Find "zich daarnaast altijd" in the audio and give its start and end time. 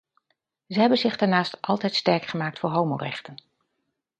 0.97-1.95